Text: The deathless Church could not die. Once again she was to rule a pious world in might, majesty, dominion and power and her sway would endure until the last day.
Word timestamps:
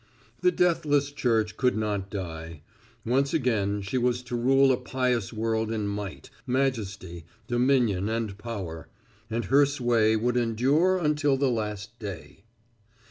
The 0.39 0.49
deathless 0.51 1.11
Church 1.11 1.57
could 1.57 1.77
not 1.77 2.09
die. 2.09 2.63
Once 3.05 3.35
again 3.35 3.83
she 3.83 3.99
was 3.99 4.23
to 4.23 4.35
rule 4.35 4.71
a 4.71 4.77
pious 4.77 5.31
world 5.31 5.71
in 5.71 5.85
might, 5.87 6.31
majesty, 6.47 7.23
dominion 7.45 8.09
and 8.09 8.35
power 8.35 8.87
and 9.29 9.45
her 9.45 9.63
sway 9.67 10.15
would 10.15 10.37
endure 10.37 10.97
until 10.97 11.37
the 11.37 11.51
last 11.51 11.99
day. 11.99 12.45